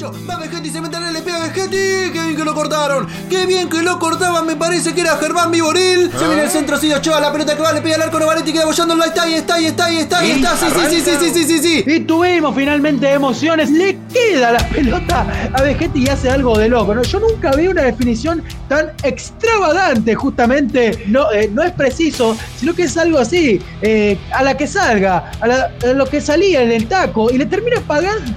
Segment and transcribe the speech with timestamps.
[0.00, 0.12] hecho.
[0.28, 2.12] Va Vegetti, se meten le pega a Vegetti.
[2.12, 3.06] Qué bien que lo cortaron.
[3.28, 4.46] Qué bien que lo cortaban.
[4.46, 6.10] Me parece que era Germán Viboril.
[6.16, 7.20] Se viene el centro, sí, Ochoa.
[7.20, 8.52] La pelota que va, le pega al arco Novaretti.
[8.52, 8.94] Queda bollando.
[8.94, 10.56] Ahí está, ahí está, ahí está, ahí está, ahí está.
[10.56, 11.90] Sí, sí, sí, sí, sí, sí, sí, sí.
[11.90, 13.70] Y tuvimos finalmente emociones.
[13.70, 16.94] Le queda la pelota a Vegetti y hace algo de loco.
[16.94, 17.02] ¿no?
[17.02, 21.04] Yo nunca vi una definición tan extravagante, justamente.
[21.08, 23.60] No, eh, no es preciso, sino que es algo así.
[23.82, 27.30] eh, a la que salga, a, la- a lo que salía en el taco.
[27.30, 27.76] Y le termina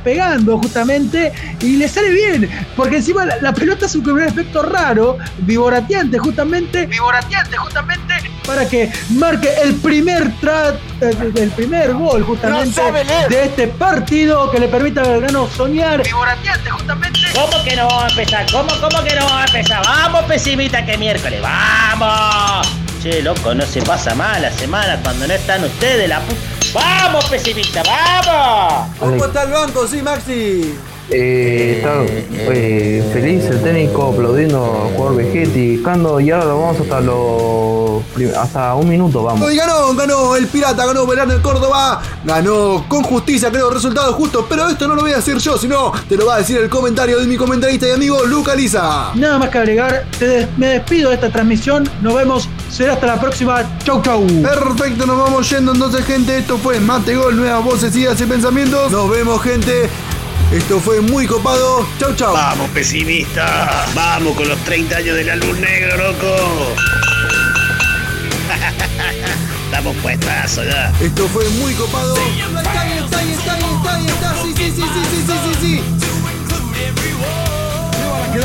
[0.03, 1.31] pegando justamente.
[1.61, 2.49] Y le sale bien.
[2.75, 6.85] Porque encima la, la pelota hace un efecto raro, vivorateante justamente.
[6.87, 8.13] Vivorateante justamente.
[8.45, 12.81] Para que marque el primer tra- el primer gol justamente
[13.29, 16.03] de este partido que le permite a Belgrano soñar.
[16.03, 17.19] Vivorateante justamente.
[17.33, 18.45] ¿Cómo que no vamos a empezar?
[18.51, 19.81] ¿Cómo, cómo que no vamos a empezar?
[19.85, 21.41] Vamos, pesimista, que miércoles.
[21.41, 22.67] ¡Vamos!
[23.01, 26.33] Che, loco, no se pasa mal la semana cuando no están ustedes, la pu...
[26.73, 28.87] ¡Vamos, pesimista, vamos!
[28.97, 29.87] ¿Cómo está el banco?
[29.87, 30.73] Sí, Maxi.
[31.09, 31.95] Eh, está
[32.51, 38.37] eh, feliz el técnico aplaudiendo al jugador Vegetti, Cando, y ahora lo vamos hasta los
[38.37, 39.41] hasta un minuto vamos.
[39.47, 44.45] Hoy ganó, ganó el Pirata, ganó Belgrano el Córdoba, ganó con justicia, creo, resultados justos,
[44.47, 46.69] pero esto no lo voy a decir yo, sino te lo va a decir el
[46.69, 49.11] comentario de mi comentarista y amigo Luca Lisa.
[49.15, 51.89] Nada más que agregar, te des- me despido de esta transmisión.
[52.01, 52.47] Nos vemos.
[52.71, 53.63] Será hasta la próxima.
[53.83, 54.25] Chau, chau.
[54.41, 56.37] Perfecto, nos vamos yendo entonces, gente.
[56.39, 58.91] Esto fue Mate Gol, nuevas voces, ideas y pensamientos.
[58.91, 59.89] Nos vemos, gente.
[60.53, 61.85] Esto fue muy copado.
[61.99, 62.31] Chau, chau.
[62.31, 63.87] Vamos, pesimista.
[63.95, 66.27] Vamos con los 30 años de la luz negra, loco.
[69.65, 70.93] Estamos puestazos ya.
[71.01, 72.15] Esto fue muy copado.
[72.15, 74.35] Ahí está, ahí está, ahí está, ahí está, ahí está.
[74.43, 75.81] Sí, sí, sí, sí, sí, sí, sí, sí.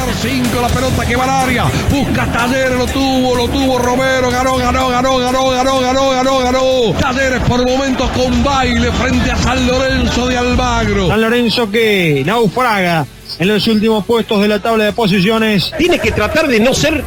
[0.08, 1.64] Quedar 5 la pelota que va al área.
[1.90, 4.30] Busca Talleres, lo tuvo, lo tuvo Romero.
[4.30, 6.60] Ganó, ganó, ganó, ganó, ganó, ganó, ganó, ganó.
[6.98, 11.08] Talleres por momentos con baile frente a San Lorenzo de Almagro.
[11.08, 13.06] San Lorenzo que naufraga
[13.38, 15.72] en los últimos puestos de la tabla de posiciones.
[15.76, 17.04] Tiene que tratar de no ser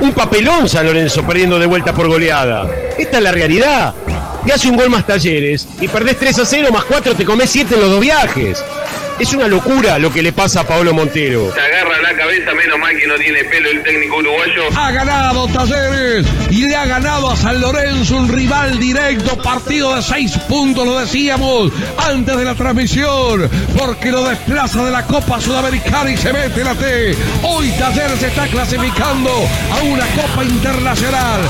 [0.00, 2.66] un papelón San Lorenzo perdiendo de vuelta por goleada.
[2.96, 3.94] Esta es la realidad.
[4.44, 7.48] Te hace un gol más talleres y perdés 3 a 0 más 4 te comés
[7.50, 8.62] 7 en los dos viajes.
[9.20, 11.52] Es una locura lo que le pasa a Pablo Montero.
[11.54, 14.64] Se agarra la cabeza, menos mal que no tiene pelo el técnico uruguayo.
[14.76, 20.02] Ha ganado Talleres y le ha ganado a San Lorenzo un rival directo, partido de
[20.02, 23.48] seis puntos, lo decíamos antes de la transmisión,
[23.78, 27.16] porque lo desplaza de la Copa Sudamericana y se mete en la T.
[27.42, 29.30] Hoy Talleres se está clasificando
[29.70, 31.42] a una Copa Internacional.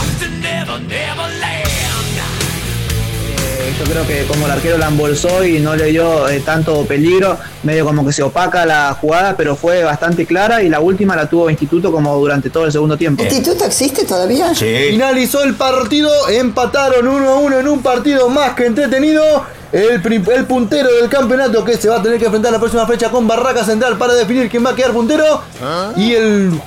[3.62, 6.84] Eh, Yo creo que como el arquero la embolsó y no le dio eh, tanto
[6.84, 11.14] peligro, medio como que se opaca la jugada, pero fue bastante clara y la última
[11.14, 13.22] la tuvo Instituto como durante todo el segundo tiempo.
[13.22, 14.52] ¿Instituto existe todavía?
[14.54, 19.22] Finalizó el partido, empataron 1 a 1 en un partido más que entretenido.
[19.70, 20.02] El,
[20.46, 23.64] puntero del campeonato que se va a tener que enfrentar la próxima fecha con Barraca
[23.64, 25.40] Central para definir quién va a quedar puntero.
[25.96, 26.60] Y el,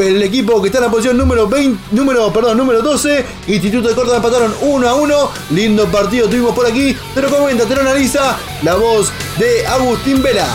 [0.00, 3.94] el equipo que está en la posición número 20, número, perdón, número 12, Instituto de
[3.94, 5.30] Córdoba empataron 1 a 1.
[5.50, 6.96] Lindo partido tuvimos por aquí.
[7.14, 10.46] Te lo comenta, te lo analiza la voz de Agustín Vela.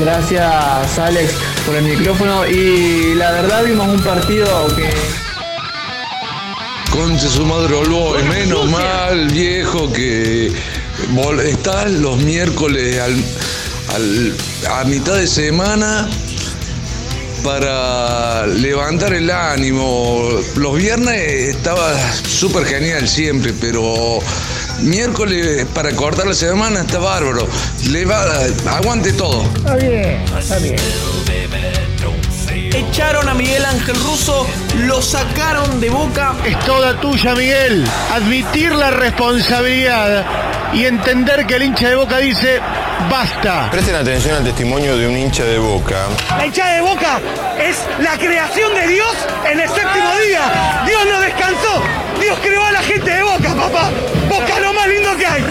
[0.00, 1.32] Gracias Alex
[1.66, 4.90] por el micrófono y la verdad vimos un partido que
[6.92, 10.50] Conche su madre Olboy, menos mal, viejo, que
[11.44, 13.24] estás los miércoles al-
[13.94, 14.34] al-
[14.70, 16.08] a mitad de semana
[17.46, 20.28] para levantar el ánimo.
[20.56, 24.18] Los viernes estaba súper genial siempre, pero
[24.80, 27.46] miércoles para cortar la semana está bárbaro.
[27.88, 28.20] Le va,
[28.68, 29.44] aguante todo.
[29.54, 30.76] Está bien, está bien.
[32.74, 34.44] Echaron a Miguel Ángel Russo,
[34.80, 36.34] lo sacaron de boca.
[36.44, 37.86] Es toda tuya, Miguel.
[38.12, 40.26] Admitir la responsabilidad
[40.72, 42.60] y entender que el hincha de Boca dice
[43.10, 43.70] basta.
[43.70, 46.06] Presten atención al testimonio de un hincha de Boca.
[46.36, 47.20] La hinchada de Boca
[47.58, 49.16] es la creación de Dios
[49.50, 50.84] en el séptimo día.
[50.86, 51.82] Dios no descansó.
[52.20, 53.90] Dios creó a la gente de Boca, papá.
[54.28, 55.42] Boca lo más lindo que hay.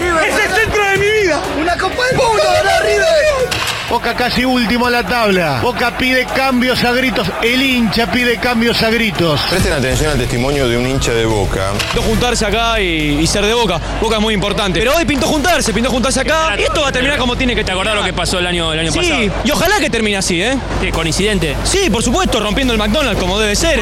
[4.06, 5.58] Boca casi último en la tabla.
[5.60, 7.26] Boca pide cambios a gritos.
[7.42, 9.40] El hincha pide cambios a gritos.
[9.50, 11.72] Presten atención al testimonio de un hincha de Boca.
[11.92, 13.80] Pintó juntarse acá y, y ser de Boca.
[14.00, 14.78] Boca es muy importante.
[14.78, 16.54] Pero hoy pintó juntarse, pintó juntarse acá.
[16.56, 18.72] Y esto va a terminar como tiene que ¿Te acordás lo que pasó el año,
[18.72, 19.42] el año Sí, pasado?
[19.42, 20.56] y ojalá que termine así, ¿eh?
[20.80, 21.56] ¿Qué, coincidente?
[21.64, 23.80] Sí, por supuesto, rompiendo el McDonald's como debe ser.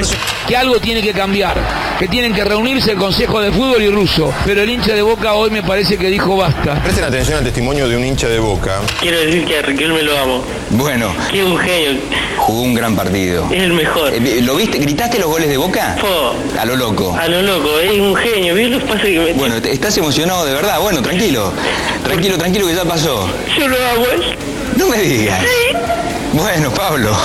[0.49, 1.55] Que algo tiene que cambiar,
[1.99, 4.33] que tienen que reunirse el Consejo de Fútbol y Russo.
[4.47, 6.83] Pero el hincha de Boca hoy me parece que dijo basta.
[6.83, 8.81] Presten atención al testimonio de un hincha de Boca.
[9.01, 10.43] Quiero decir que a Riquelme lo amo.
[10.71, 12.01] Bueno, es un genio.
[12.39, 13.47] jugó un gran partido.
[13.51, 14.13] Es el mejor.
[14.13, 14.79] Eh, ¿Lo viste?
[14.79, 15.97] ¿Gritaste los goles de Boca?
[16.01, 17.17] Po, A lo loco.
[17.19, 18.55] a lo loco, es un genio.
[18.55, 19.33] ¿Ves los pases que mete?
[19.35, 20.81] Bueno, te- estás emocionado de verdad.
[20.81, 21.53] Bueno, tranquilo.
[22.05, 23.29] Tranquilo, tranquilo que ya pasó.
[23.59, 24.05] Yo lo hago.
[24.77, 25.41] No me digas.
[25.41, 25.77] Sí.
[26.33, 27.17] Bueno, Pablo.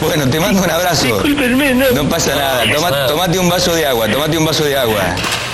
[0.00, 1.04] Bueno, te mando un abrazo.
[1.06, 1.90] Discúlpenme, no.
[1.92, 2.64] No pasa nada.
[2.74, 5.00] Toma- tomate un vaso de agua, tomate un vaso de agua.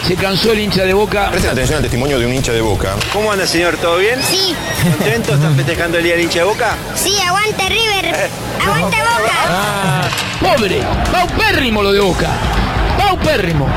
[0.07, 1.31] Se cansó el hincha de Boca.
[1.31, 2.95] Presten atención al testimonio de un hincha de Boca.
[3.13, 3.77] ¿Cómo anda, señor?
[3.77, 4.21] ¿Todo bien?
[4.23, 4.55] Sí.
[4.83, 5.35] ¿Contento?
[5.35, 6.77] ¿Están festejando el día del hincha de Boca?
[6.95, 8.31] Sí, aguante River.
[8.61, 10.11] Aguante Boca.
[10.41, 10.83] Pobre,
[11.13, 12.29] paupérrimo lo de Boca.
[12.99, 13.69] Paupérrimo.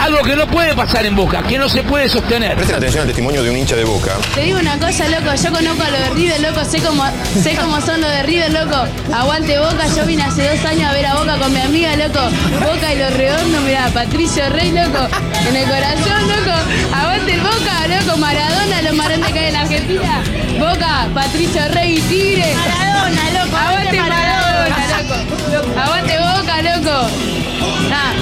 [0.00, 2.54] Algo que no puede pasar en Boca, que no se puede sostener.
[2.54, 4.12] Presten atención al testimonio de un hincha de Boca.
[4.34, 7.04] Te digo una cosa, loco, yo conozco a los de River, loco, sé cómo,
[7.42, 8.84] sé cómo son los de River, loco.
[9.12, 12.20] Aguante Boca, yo vine hace dos años a ver a Boca con mi amiga, loco.
[12.60, 15.08] Boca y los redondos, mirá, Patricio Rey, loco.
[15.48, 16.56] En el corazón, loco.
[16.94, 20.22] Aguante el Boca, loco, Maradona, los marones que hay en la Argentina.
[20.58, 22.54] Boca, Patricio Rey y Tigre.
[22.54, 23.56] Maradona, loco.
[23.56, 25.80] Aguante Maradona, loco.
[25.80, 27.45] Aguante Boca, loco.
[27.92, 28.12] Ah,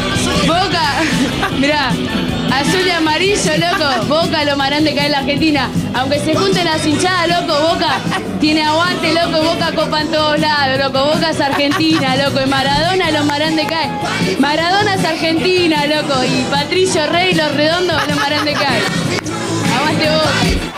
[0.47, 1.89] Boca, mirá,
[2.53, 4.07] azul y amarillo, loco.
[4.07, 5.71] Boca, lo marán de caer en la Argentina.
[5.95, 7.99] Aunque se junten las hinchadas, loco, Boca
[8.41, 9.43] tiene aguante, loco.
[9.43, 11.15] Boca copa en todos lados, loco.
[11.15, 12.41] Boca es Argentina, loco.
[12.45, 13.91] Y Maradona, los marán de caer.
[14.39, 16.23] Maradona es Argentina, loco.
[16.25, 18.83] Y Patricio Rey, los redondos, los marán de caer.
[19.77, 20.74] Aguante Boca.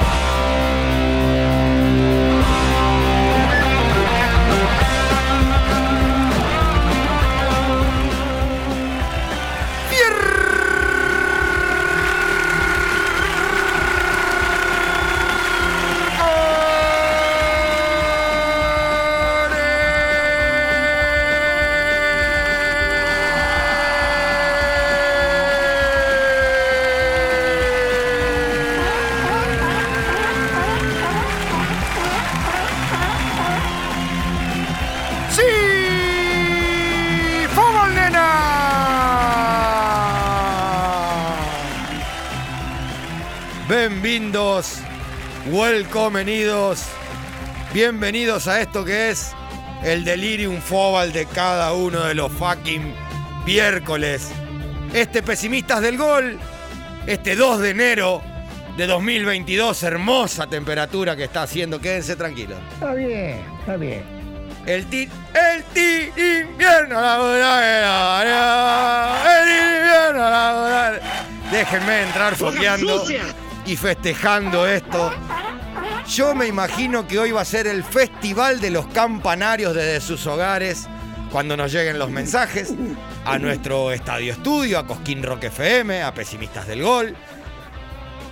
[44.07, 44.75] Bienvenidos,
[45.51, 46.85] welcomenidos,
[47.75, 49.33] bienvenidos a esto que es
[49.83, 52.95] el delirium fobal de cada uno de los fucking
[53.45, 54.31] miércoles.
[54.95, 56.39] Este Pesimistas del Gol,
[57.09, 58.23] este 2 de enero
[58.77, 62.59] de 2022, hermosa temperatura que está haciendo, quédense tranquilos.
[62.75, 64.05] Está bien, está bien.
[64.67, 68.25] El ti, el ti invierno laboral,
[69.43, 71.01] el invierno laboral.
[71.51, 73.05] Déjenme entrar foqueando
[73.67, 75.13] y festejando esto.
[76.09, 80.27] Yo me imagino que hoy va a ser el festival de los campanarios desde sus
[80.27, 80.87] hogares
[81.33, 82.73] cuando nos lleguen los mensajes
[83.25, 87.17] a nuestro estadio estudio, a Cosquín Rock FM, a Pesimistas del Gol,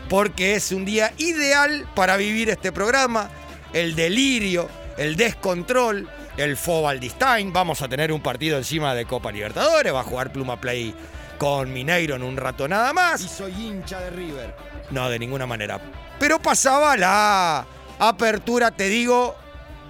[0.08, 3.28] porque es un día ideal para vivir este programa,
[3.72, 7.52] el delirio, el descontrol, el Fobaldistain.
[7.52, 10.94] Vamos a tener un partido encima de Copa Libertadores, va a jugar Pluma Play
[11.44, 13.20] con Mineiro en un rato nada más.
[13.20, 14.56] Y soy hincha de River.
[14.90, 15.78] No, de ninguna manera.
[16.18, 17.66] Pero pasaba la
[17.98, 19.36] apertura, te digo,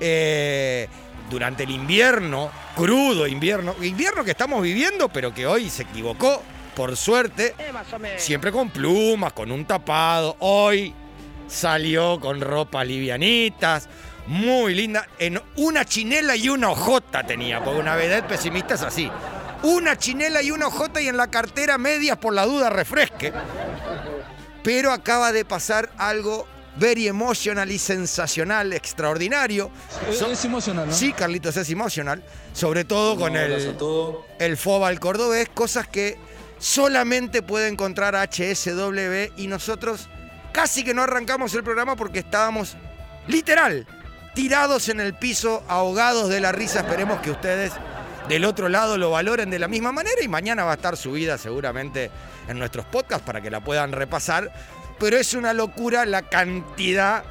[0.01, 0.89] eh,
[1.31, 6.43] durante el invierno, crudo invierno, invierno que estamos viviendo, pero que hoy se equivocó,
[6.75, 7.55] por suerte,
[8.17, 10.35] siempre con plumas, con un tapado.
[10.41, 10.93] Hoy
[11.47, 13.89] salió con ropas livianitas,
[14.27, 19.09] muy linda, en una chinela y una ojota tenía, porque una vedette pesimista es así.
[19.65, 23.33] Una chinela y una ojota y en la cartera medias por la duda refresque.
[24.63, 26.47] Pero acaba de pasar algo
[26.77, 29.71] very emotional y sensacional, extraordinario.
[30.13, 30.95] So- Es emocional, ¿no?
[30.95, 32.23] Sí, Carlitos, es emocional.
[32.53, 33.77] Sobre todo con el,
[34.39, 36.19] el Fobal cordobés, cosas que
[36.59, 40.09] solamente puede encontrar HSW y nosotros
[40.53, 42.77] casi que no arrancamos el programa porque estábamos
[43.27, 43.87] literal
[44.35, 46.81] tirados en el piso, ahogados de la risa.
[46.81, 47.73] Esperemos que ustedes
[48.29, 51.37] del otro lado lo valoren de la misma manera y mañana va a estar subida
[51.39, 52.11] seguramente
[52.49, 54.53] en nuestros podcasts para que la puedan repasar.
[54.99, 57.25] Pero es una locura la cantidad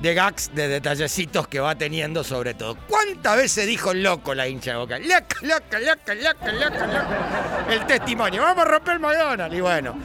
[0.00, 2.76] de gags, de detallecitos que va teniendo sobre todo.
[2.88, 4.98] ¿Cuántas veces dijo loco la hincha de boca?
[4.98, 7.66] Loca, loca, loca, loca, loca, loca.
[7.70, 9.56] El testimonio, vamos a romper el McDonald's.
[9.56, 9.98] Y bueno,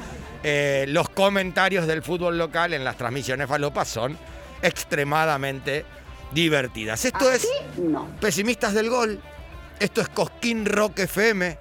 [0.43, 4.17] eh, los comentarios del fútbol local en las transmisiones falopas son
[4.61, 5.85] extremadamente
[6.31, 7.05] divertidas.
[7.05, 7.47] Esto es
[8.19, 9.21] Pesimistas del Gol.
[9.79, 11.57] Esto es Cosquín Rock FM,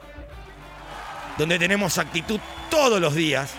[1.39, 2.41] donde tenemos actitud
[2.71, 3.53] todos los días.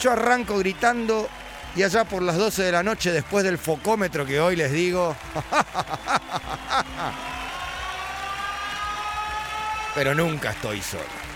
[0.00, 1.28] Yo arranco gritando
[1.76, 5.14] y allá por las 12 de la noche, después del focómetro que hoy les digo.
[9.94, 11.27] Pero nunca estoy solo.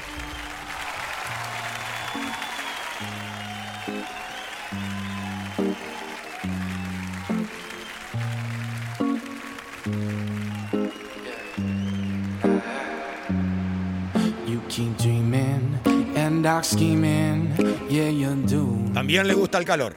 [18.93, 19.97] También le gusta el calor.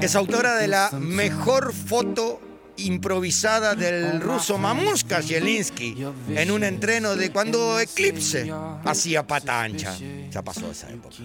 [0.00, 2.40] Es autora de la mejor foto
[2.78, 8.52] improvisada del ruso Mamushka Zielinski en un entreno de cuando Eclipse
[8.84, 9.96] hacía pata ancha.
[10.30, 11.16] Ya pasó esa época.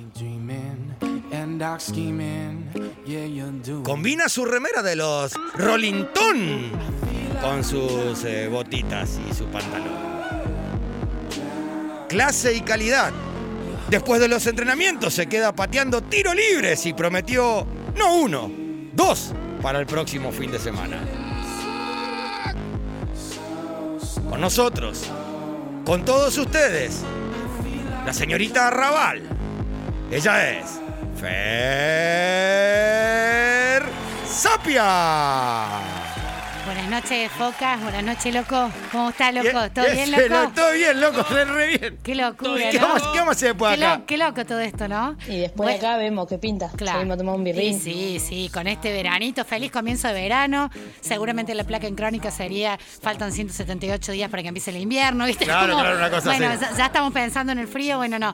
[3.83, 6.71] Combina su remera de los Rolling Stone
[7.41, 10.10] con sus eh, botitas y su pantalón.
[12.11, 13.13] Clase y calidad.
[13.89, 17.65] Después de los entrenamientos se queda pateando tiro libres y prometió
[17.95, 18.51] no uno,
[18.91, 20.99] dos para el próximo fin de semana.
[24.29, 25.09] Con nosotros,
[25.85, 26.99] con todos ustedes,
[28.05, 29.21] la señorita Arrabal.
[30.11, 30.81] Ella es
[31.17, 32.41] Fer
[34.27, 35.90] Sapia.
[36.73, 37.81] Buenas noches, Focas.
[37.81, 38.69] Buenas noches, loco.
[38.93, 39.69] ¿Cómo está, loco?
[39.73, 40.51] ¿Todo Bien, loco?
[40.55, 41.97] Todo bien, loco, re, re bien.
[42.01, 42.87] Qué locura, ¿Qué ¿no?
[42.87, 43.97] vamos, qué vamos a hacer después Qué, acá?
[43.97, 45.17] lo- qué loco todo esto, ¿no?
[45.27, 46.69] Y después acá vemos qué pinta.
[46.77, 46.99] Claro.
[46.99, 47.77] Salimos a tomar un birrín.
[47.77, 50.69] Sí, sí, sí, con este veranito, feliz comienzo de verano.
[51.01, 55.43] Seguramente la placa en crónica sería, faltan 178 días para que empiece el invierno, ¿viste?
[55.43, 56.61] Claro, Como- claro, una cosa Bueno, así.
[56.71, 58.33] ya, ya estamos pensando en el frío, bueno, no.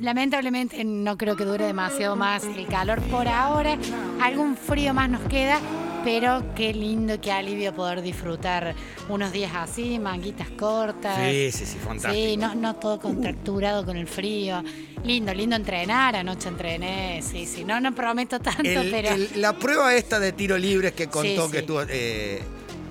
[0.00, 3.78] Lamentablemente no creo que dure demasiado más el calor por ahora.
[4.22, 5.58] Algún frío más nos queda.
[6.02, 8.74] Pero qué lindo, qué alivio poder disfrutar
[9.10, 11.18] unos días así, manguitas cortas.
[11.18, 12.14] Sí, sí, sí, fantástico.
[12.14, 14.62] Sí, no, no todo contracturado con el frío.
[15.04, 17.64] Lindo, lindo entrenar, anoche entrené, sí, sí.
[17.64, 19.10] No, no prometo tanto, El- pero...
[19.10, 21.78] el- la prueba esta de tiro libres que contó Sí, que tú...
[21.88, 22.42] eh,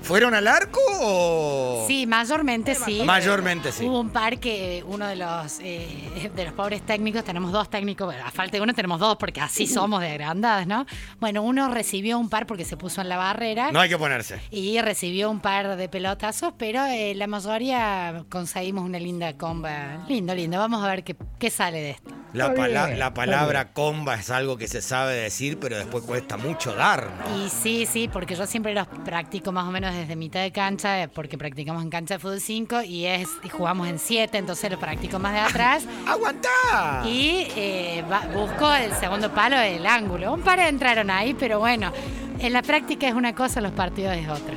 [0.01, 1.85] ¿Fueron al arco o...?
[1.87, 3.01] Sí, mayormente sí.
[3.05, 3.85] Mayormente sí.
[3.85, 8.05] Hubo un par que uno de los eh, de los pobres técnicos, tenemos dos técnicos,
[8.05, 10.85] bueno, a falta de uno tenemos dos porque así somos de agrandadas, ¿no?
[11.19, 13.71] Bueno, uno recibió un par porque se puso en la barrera.
[13.71, 14.41] No hay que ponerse.
[14.51, 20.05] Y recibió un par de pelotazos, pero eh, la mayoría conseguimos una linda comba.
[20.07, 20.57] Lindo, lindo.
[20.57, 22.18] Vamos a ver qué, qué sale de esto.
[22.33, 26.75] La, pala- la palabra comba es algo que se sabe decir, pero después cuesta mucho
[26.75, 27.43] dar, ¿no?
[27.43, 31.01] Y sí, sí, porque yo siempre los practico más o menos desde mitad de cancha,
[31.01, 34.69] eh, porque practicamos en cancha de fútbol 5 y es y jugamos en 7, entonces
[34.69, 35.85] los practico más de atrás.
[36.07, 37.03] ¡Aguantá!
[37.05, 40.33] Y eh, va- busco el segundo palo del ángulo.
[40.33, 41.91] Un par entraron ahí, pero bueno,
[42.39, 44.53] en la práctica es una cosa, en los partidos es otra.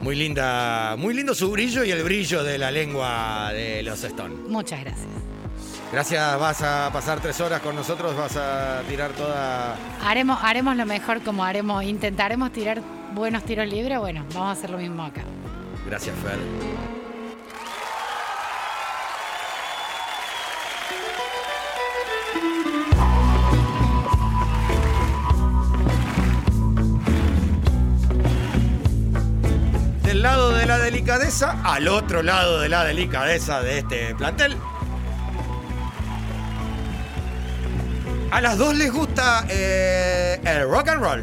[0.00, 4.34] Muy linda, muy lindo su brillo y el brillo de la lengua de los Stone.
[4.48, 5.06] Muchas gracias.
[5.92, 9.76] Gracias, vas a pasar tres horas con nosotros, vas a tirar toda...
[10.02, 12.80] Haremos, haremos lo mejor como haremos, intentaremos tirar
[13.12, 15.20] buenos tiros libres, bueno, vamos a hacer lo mismo acá.
[15.84, 16.38] Gracias, Fer.
[30.04, 34.56] Del lado de la delicadeza al otro lado de la delicadeza de este plantel.
[38.32, 41.22] A las dos les gusta eh, el rock and roll.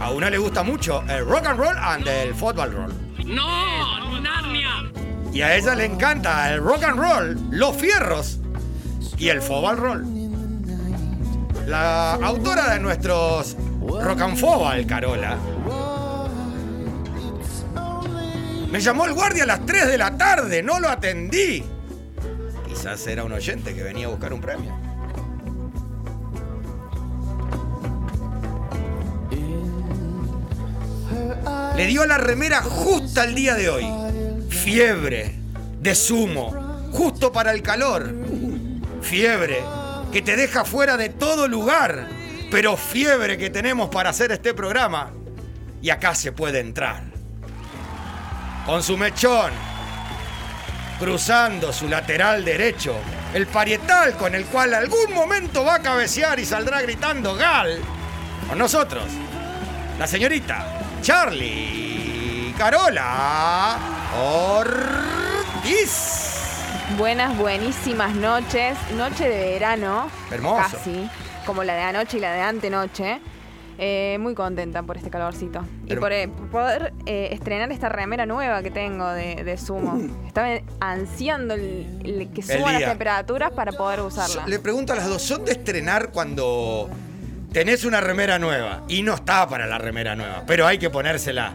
[0.00, 2.92] A una le gusta mucho el rock and roll and el football roll.
[3.24, 4.20] ¡No!
[4.20, 4.90] ¡Narnia!
[5.32, 8.40] Y a ella le encanta el rock and roll, los fierros
[9.18, 10.04] y el football roll.
[11.68, 13.56] La autora de nuestros
[13.88, 15.38] rock and football, Carola,
[18.68, 21.62] me llamó el guardia a las 3 de la tarde, no lo atendí.
[22.72, 24.74] Quizás era un oyente que venía a buscar un premio.
[31.76, 33.86] Le dio la remera justa el día de hoy.
[34.48, 35.34] Fiebre
[35.80, 38.10] de zumo, justo para el calor.
[39.02, 39.62] Fiebre
[40.10, 42.08] que te deja fuera de todo lugar,
[42.50, 45.12] pero fiebre que tenemos para hacer este programa.
[45.82, 47.02] Y acá se puede entrar.
[48.64, 49.52] Con su mechón,
[50.98, 52.94] cruzando su lateral derecho,
[53.34, 57.80] el parietal con el cual algún momento va a cabecear y saldrá gritando Gal.
[58.48, 59.04] Con nosotros,
[59.98, 60.66] la señorita
[61.00, 63.78] Charlie Carola
[64.20, 66.28] Ortiz.
[66.98, 68.76] Buenas, buenísimas noches.
[68.94, 70.10] Noche de verano.
[70.30, 70.76] Hermoso.
[70.76, 71.08] Casi.
[71.46, 73.20] Como la de anoche y la de antenoche.
[73.78, 75.64] Eh, muy contenta por este calorcito.
[75.86, 79.98] Y por, eh, por poder eh, estrenar esta remera nueva que tengo de, de Sumo.
[80.26, 80.48] Estaba
[80.80, 84.46] ansiando el- el que suban las temperaturas para poder usarla.
[84.46, 86.88] Le pregunto a las dos, ¿son de estrenar cuando
[87.52, 88.82] tenés una remera nueva?
[88.88, 91.54] Y no está para la remera nueva, pero hay que ponérsela.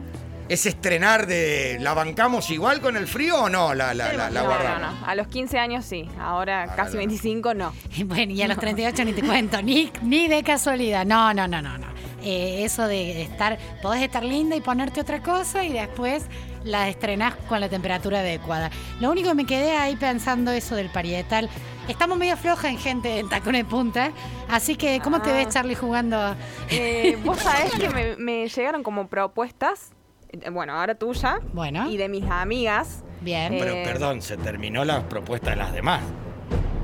[0.50, 1.78] ¿Es estrenar de...
[1.82, 3.74] ¿La bancamos igual con el frío o no?
[3.74, 4.80] La, la, la, la no, guardamos.
[4.82, 5.06] no, no.
[5.06, 6.10] A los 15 años sí.
[6.22, 7.74] Ahora casi 25 no.
[8.06, 11.06] Bueno, y a los 38 ni te cuento, ni, ni de casualidad.
[11.06, 11.88] No, no, no, no, no.
[12.24, 16.26] Eh, eso de estar, podés estar linda y ponerte otra cosa y después
[16.64, 18.70] la estrenás con la temperatura adecuada.
[19.00, 21.50] Lo único que me quedé ahí pensando eso del parietal.
[21.88, 24.12] Estamos medio floja en gente en tacones de punta,
[24.50, 25.34] así que ¿cómo te Ah.
[25.34, 26.36] ves Charlie jugando?
[26.70, 29.92] Eh, Vos sabés que me, me llegaron como propuestas,
[30.30, 31.90] eh, bueno, ahora tuya, bueno.
[31.90, 33.04] y de mis amigas.
[33.22, 33.56] Bien.
[33.58, 36.02] Pero Eh, perdón, se terminó la propuesta de las demás.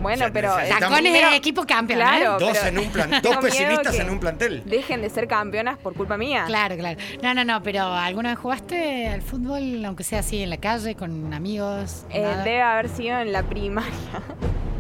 [0.03, 0.55] Bueno, O sea, pero...
[0.79, 2.39] Tacones de equipo campeón, Claro, ¿eh?
[2.39, 4.62] Dos, pero en un plan- dos pesimistas en un plantel.
[4.65, 6.43] Dejen de ser campeonas por culpa mía.
[6.45, 7.00] Claro, claro.
[7.24, 10.93] No, no, no, pero ¿alguna vez jugaste al fútbol, aunque sea así en la calle,
[10.95, 12.05] con amigos?
[12.12, 13.91] Eh, debe haber sido en la primaria.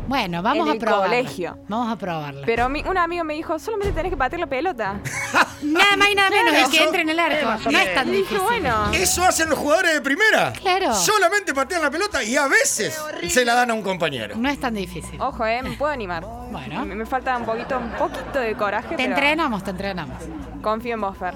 [0.05, 1.05] Bueno, vamos en a el probarla.
[1.15, 1.57] colegio.
[1.69, 2.41] Vamos a probarla.
[2.45, 4.99] Pero mi- un amigo me dijo, solamente tenés que patear la pelota.
[5.63, 6.65] Nada más y nada menos Claro.
[6.65, 7.69] el que entre en el arco.
[7.71, 8.39] No es tan difícil.
[8.39, 8.91] bueno.
[8.93, 10.53] Eso hacen los jugadores de primera.
[10.53, 10.93] Claro.
[10.93, 14.35] Solamente patean la pelota y a veces se la dan a un compañero.
[14.35, 15.19] No es tan difícil.
[15.21, 16.23] Ojo, eh, me puedo animar.
[16.25, 16.85] Bueno.
[16.85, 20.17] Me, me falta un poquito, un poquito de coraje, Te pero entrenamos, te entrenamos.
[20.61, 21.33] confío en vos, Fer.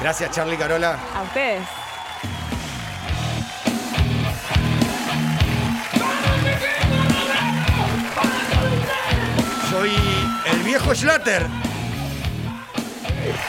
[0.00, 0.98] Gracias, Charlie Carola.
[1.14, 1.62] A ustedes.
[9.70, 9.90] Soy
[10.52, 11.46] el viejo Schlatter.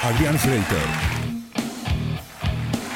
[0.03, 0.77] Adrián Freiter.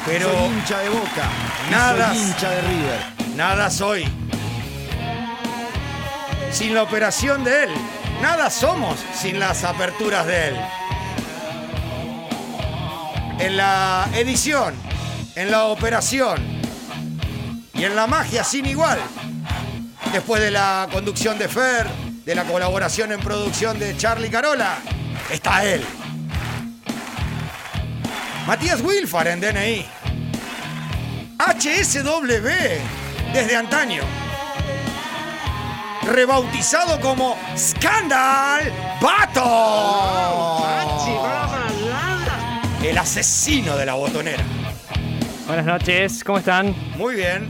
[0.05, 1.29] Pero Soy hincha de Boca.
[1.69, 2.09] Nada.
[2.09, 2.99] Soy hincha de River.
[3.35, 4.07] nada soy.
[6.51, 7.69] Sin la operación de él.
[8.21, 10.55] Nada somos sin las aperturas de él.
[13.39, 14.75] En la edición,
[15.35, 16.61] en la operación
[17.73, 18.99] y en la magia sin igual.
[20.11, 21.87] Después de la conducción de Fer,
[22.25, 24.77] de la colaboración en producción de Charlie Carola,
[25.31, 25.83] está él.
[28.47, 29.85] Matías Wilfar en DNI.
[31.37, 32.47] HSW
[33.33, 34.03] desde antaño.
[36.03, 40.65] Rebautizado como Scandal Bato.
[42.83, 44.43] El asesino de la botonera.
[45.45, 46.75] Buenas noches, ¿cómo están?
[46.97, 47.47] Muy bien.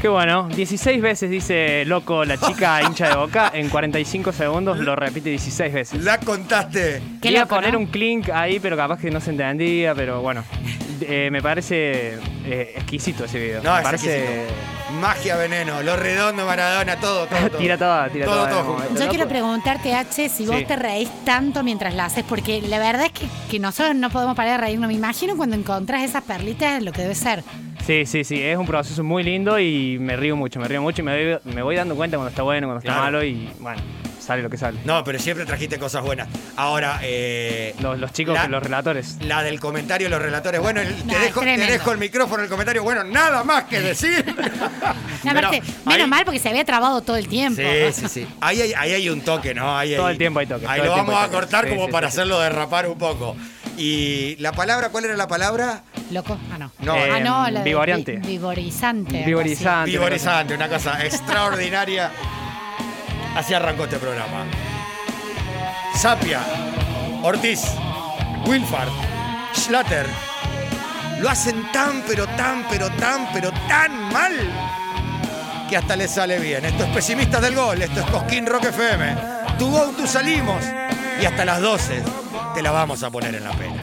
[0.00, 4.96] Qué bueno, 16 veces dice loco la chica hincha de boca, en 45 segundos lo
[4.96, 6.02] repite 16 veces.
[6.02, 7.02] La contaste.
[7.20, 7.80] Quería loco, poner ¿no?
[7.80, 10.42] un clink ahí, pero capaz que no se entendía, pero bueno.
[11.02, 12.14] Eh, me parece
[12.46, 13.62] eh, exquisito ese video.
[13.62, 14.18] No, me es parece.
[14.18, 15.00] exquisito.
[15.00, 17.38] Magia, veneno, lo redondo, Maradona, todo, todo.
[17.48, 17.58] todo.
[17.58, 18.50] tira toda, tira Todo, toda.
[18.50, 18.78] todo junto.
[18.82, 19.02] momento.
[19.04, 20.64] Yo quiero preguntarte, H, si vos Sí.
[20.64, 24.34] te reís tanto mientras la haces, porque la verdad es que, que nosotros no podemos
[24.34, 24.88] parar de reírnos.
[24.88, 27.44] Me imagino cuando encontrás esas perlitas lo que debe ser.
[27.86, 31.02] Sí, sí, sí, es un proceso muy lindo y me río mucho, me río mucho
[31.02, 33.02] y me voy, me voy dando cuenta cuando está bueno, cuando está Claro.
[33.04, 33.82] malo y bueno,
[34.20, 34.78] sale lo que sale.
[34.84, 36.28] No, pero siempre trajiste cosas buenas.
[36.56, 39.16] Ahora, eh, Los, los chicos, La- los relatores.
[39.22, 40.60] la del comentario, los relatores.
[40.60, 41.72] Bueno, el- te, dejo, te tremendo.
[41.72, 42.82] dejo el micrófono, el comentario.
[42.84, 44.24] Bueno, nada más que decir.
[45.22, 47.60] No, aparte, Pero menos ahí- mal porque se había trabado todo el tiempo.
[47.60, 48.26] Sí, sí, sí.
[48.40, 49.76] Ahí hay, ahí hay un toque, ¿no?
[49.76, 51.40] Ahí Todo el tiempo hay toque, Ahí todo lo el tiempo vamos hay a toque.
[51.40, 53.36] cortar Sí, como sí, para sí, hacerlo derrapar un poco.
[53.82, 55.84] Y la palabra, ¿cuál era la palabra?
[56.10, 56.70] Loco, ah, no.
[56.80, 58.16] No, Eh, ah, no, la de vigoreante.
[58.16, 59.24] vi- vigorizante.
[59.24, 59.90] Vigorizante.
[59.90, 62.10] Vigorizante, una cosa extraordinaria.
[63.34, 64.44] Así arrancó este programa.
[65.94, 66.40] Sapia,
[67.22, 67.62] Ortiz,
[68.44, 68.90] Wilfard,
[69.54, 70.06] Schlatter.
[71.20, 74.32] Lo hacen tan, pero tan, pero tan, pero tan mal
[75.70, 76.66] que hasta les sale bien.
[76.66, 79.14] Esto es Pesimistas del Gol, esto es Cosquín Rock FM.
[79.58, 80.62] Tu go, tu salimos.
[81.20, 82.02] Y hasta las 12
[82.60, 83.82] te la vamos a poner en la pena.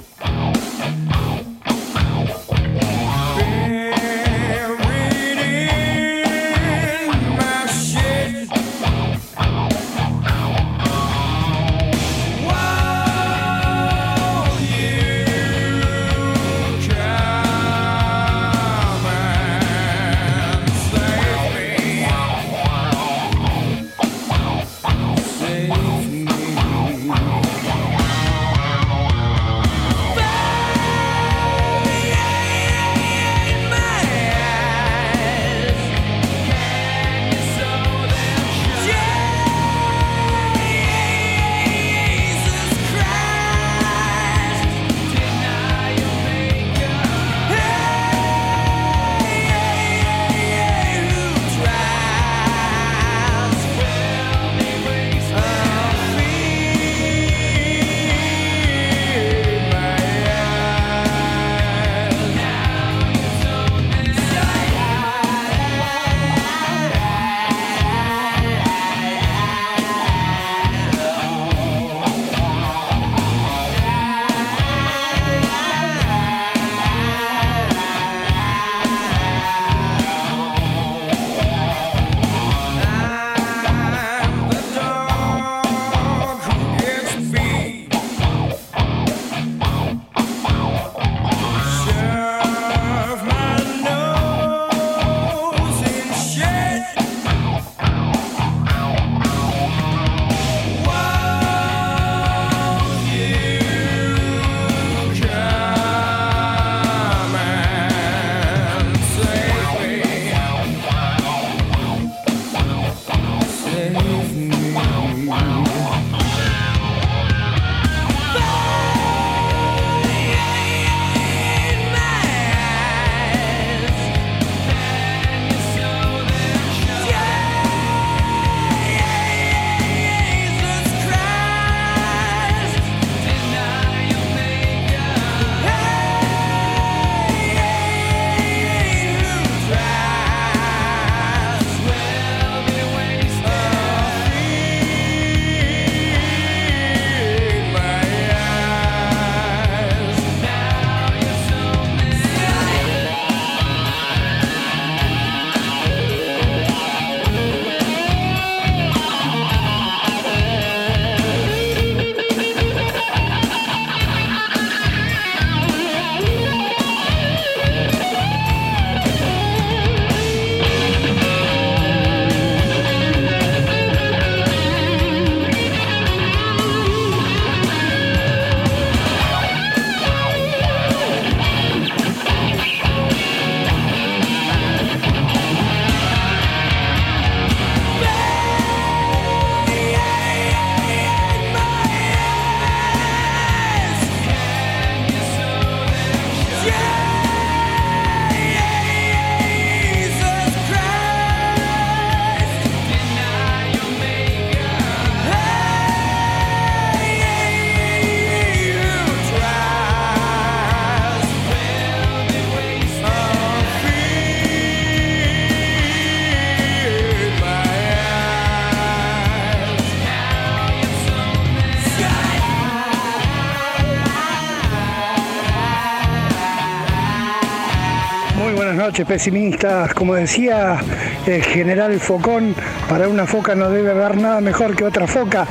[228.97, 229.93] Noches, pesimistas.
[229.93, 230.77] Como decía
[231.25, 232.55] el general Focón,
[232.89, 235.45] para una foca no debe haber nada mejor que otra foca.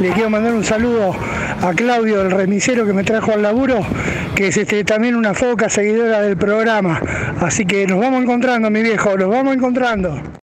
[0.00, 1.14] Le quiero mandar un saludo
[1.62, 3.86] a Claudio, el remisero que me trajo al laburo,
[4.34, 7.00] que es este, también una foca seguidora del programa.
[7.40, 10.38] Así que nos vamos encontrando, mi viejo, nos vamos encontrando.